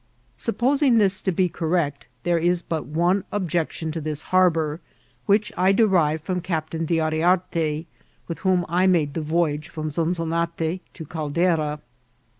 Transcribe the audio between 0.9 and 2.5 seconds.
diis to be correet, there